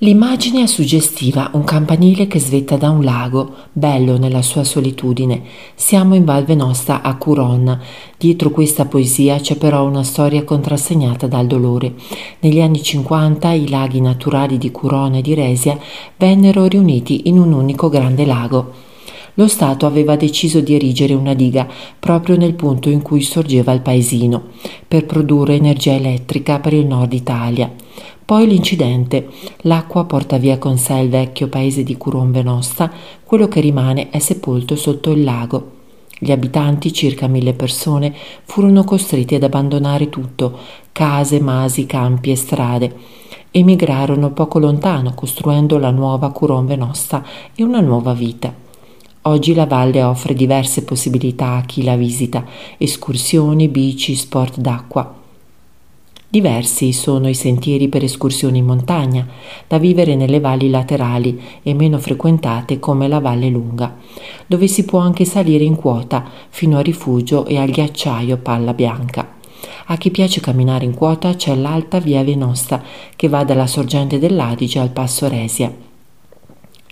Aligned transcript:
L'immagine 0.00 0.62
è 0.62 0.66
suggestiva, 0.66 1.50
un 1.54 1.64
campanile 1.64 2.28
che 2.28 2.38
svetta 2.38 2.76
da 2.76 2.88
un 2.88 3.02
lago, 3.02 3.52
bello 3.72 4.16
nella 4.16 4.42
sua 4.42 4.62
solitudine. 4.62 5.42
Siamo 5.74 6.14
in 6.14 6.24
Val 6.24 6.44
Venosta 6.44 7.02
a 7.02 7.16
Curon. 7.16 7.80
Dietro 8.16 8.50
questa 8.50 8.84
poesia 8.84 9.40
c'è 9.40 9.56
però 9.56 9.84
una 9.84 10.04
storia 10.04 10.44
contrassegnata 10.44 11.26
dal 11.26 11.48
dolore. 11.48 11.94
Negli 12.38 12.60
anni 12.60 12.80
50 12.80 13.50
i 13.50 13.68
laghi 13.68 14.00
naturali 14.00 14.56
di 14.56 14.70
Curon 14.70 15.14
e 15.14 15.20
di 15.20 15.34
Resia 15.34 15.76
vennero 16.16 16.66
riuniti 16.66 17.28
in 17.28 17.36
un 17.36 17.52
unico 17.52 17.88
grande 17.88 18.24
lago. 18.24 18.72
Lo 19.34 19.48
Stato 19.48 19.84
aveva 19.84 20.14
deciso 20.14 20.60
di 20.60 20.76
erigere 20.76 21.14
una 21.14 21.34
diga 21.34 21.66
proprio 21.98 22.36
nel 22.36 22.54
punto 22.54 22.88
in 22.88 23.02
cui 23.02 23.22
sorgeva 23.22 23.72
il 23.72 23.80
paesino, 23.80 24.44
per 24.86 25.06
produrre 25.06 25.56
energia 25.56 25.94
elettrica 25.94 26.60
per 26.60 26.72
il 26.72 26.86
nord 26.86 27.12
Italia. 27.14 27.86
Poi 28.28 28.46
l'incidente. 28.46 29.26
L'acqua 29.62 30.04
porta 30.04 30.36
via 30.36 30.58
con 30.58 30.76
sé 30.76 30.98
il 30.98 31.08
vecchio 31.08 31.48
paese 31.48 31.82
di 31.82 31.96
Curon 31.96 32.30
Venosta, 32.30 32.92
quello 33.24 33.48
che 33.48 33.60
rimane 33.60 34.10
è 34.10 34.18
sepolto 34.18 34.76
sotto 34.76 35.12
il 35.12 35.24
lago. 35.24 35.70
Gli 36.18 36.30
abitanti, 36.30 36.92
circa 36.92 37.26
mille 37.26 37.54
persone, 37.54 38.14
furono 38.44 38.84
costretti 38.84 39.34
ad 39.34 39.44
abbandonare 39.44 40.10
tutto, 40.10 40.58
case, 40.92 41.40
masi, 41.40 41.86
campi 41.86 42.30
e 42.30 42.36
strade. 42.36 42.94
Emigrarono 43.50 44.30
poco 44.32 44.58
lontano, 44.58 45.14
costruendo 45.14 45.78
la 45.78 45.90
nuova 45.90 46.30
Curon 46.30 46.66
Venosta 46.66 47.24
e 47.54 47.62
una 47.62 47.80
nuova 47.80 48.12
vita. 48.12 48.54
Oggi 49.22 49.54
la 49.54 49.64
valle 49.64 50.02
offre 50.02 50.34
diverse 50.34 50.84
possibilità 50.84 51.52
a 51.52 51.62
chi 51.62 51.82
la 51.82 51.96
visita, 51.96 52.44
escursioni, 52.76 53.68
bici, 53.68 54.14
sport 54.14 54.58
d'acqua. 54.58 55.18
Diversi 56.30 56.92
sono 56.92 57.26
i 57.26 57.32
sentieri 57.32 57.88
per 57.88 58.04
escursioni 58.04 58.58
in 58.58 58.66
montagna, 58.66 59.26
da 59.66 59.78
vivere 59.78 60.14
nelle 60.14 60.40
valli 60.40 60.68
laterali 60.68 61.40
e 61.62 61.72
meno 61.72 61.98
frequentate 61.98 62.78
come 62.78 63.08
la 63.08 63.18
Valle 63.18 63.48
Lunga, 63.48 63.96
dove 64.46 64.66
si 64.66 64.84
può 64.84 64.98
anche 64.98 65.24
salire 65.24 65.64
in 65.64 65.74
quota 65.74 66.22
fino 66.50 66.76
a 66.76 66.82
rifugio 66.82 67.46
e 67.46 67.56
al 67.56 67.70
ghiacciaio 67.70 68.36
Palla 68.36 68.74
Bianca. 68.74 69.36
A 69.86 69.96
chi 69.96 70.10
piace 70.10 70.40
camminare 70.40 70.84
in 70.84 70.94
quota 70.94 71.34
c'è 71.34 71.54
l'alta 71.54 71.98
via 71.98 72.22
Venosta 72.22 72.82
che 73.16 73.28
va 73.28 73.42
dalla 73.44 73.66
sorgente 73.66 74.18
dell'Adige 74.18 74.80
al 74.80 74.90
passo 74.90 75.28
Resia 75.28 75.87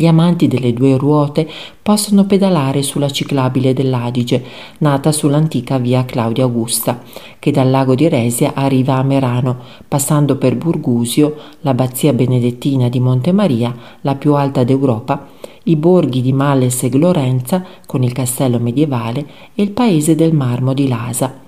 gli 0.00 0.06
amanti 0.06 0.46
delle 0.46 0.72
due 0.72 0.96
ruote 0.96 1.50
possono 1.82 2.24
pedalare 2.24 2.82
sulla 2.84 3.10
ciclabile 3.10 3.72
dell'Adige, 3.72 4.44
nata 4.78 5.10
sull'antica 5.10 5.78
via 5.78 6.04
Claudia 6.04 6.44
Augusta, 6.44 7.02
che 7.40 7.50
dal 7.50 7.68
lago 7.68 7.96
di 7.96 8.08
Resia 8.08 8.52
arriva 8.54 8.94
a 8.94 9.02
Merano, 9.02 9.56
passando 9.88 10.36
per 10.36 10.56
Burgusio, 10.56 11.34
l'abbazia 11.62 12.12
benedettina 12.12 12.88
di 12.88 13.00
Montemaria, 13.00 13.74
la 14.02 14.14
più 14.14 14.34
alta 14.34 14.62
d'Europa, 14.62 15.30
i 15.64 15.74
borghi 15.74 16.22
di 16.22 16.32
Malles 16.32 16.84
e 16.84 16.90
Glorenza, 16.90 17.64
con 17.84 18.04
il 18.04 18.12
castello 18.12 18.60
medievale, 18.60 19.26
e 19.52 19.64
il 19.64 19.72
paese 19.72 20.14
del 20.14 20.32
marmo 20.32 20.74
di 20.74 20.86
Lasa. 20.86 21.46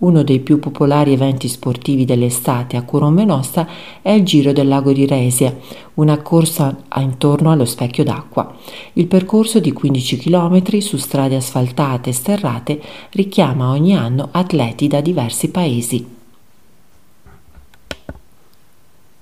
Uno 0.00 0.22
dei 0.22 0.40
più 0.40 0.58
popolari 0.58 1.12
eventi 1.12 1.46
sportivi 1.46 2.06
dell'estate 2.06 2.78
a 2.78 2.84
Curomenosta 2.84 3.68
è 4.00 4.10
il 4.10 4.24
Giro 4.24 4.52
del 4.52 4.66
Lago 4.66 4.92
di 4.92 5.04
Resia, 5.04 5.54
una 5.94 6.22
corsa 6.22 6.84
intorno 6.96 7.50
allo 7.50 7.66
specchio 7.66 8.02
d'acqua. 8.02 8.56
Il 8.94 9.06
percorso 9.06 9.60
di 9.60 9.72
15 9.72 10.16
km 10.16 10.78
su 10.78 10.96
strade 10.96 11.36
asfaltate 11.36 12.10
e 12.10 12.14
sterrate 12.14 12.80
richiama 13.10 13.68
ogni 13.68 13.94
anno 13.94 14.28
atleti 14.32 14.88
da 14.88 15.02
diversi 15.02 15.50
paesi. 15.50 16.19